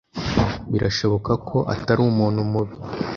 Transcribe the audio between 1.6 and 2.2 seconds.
atari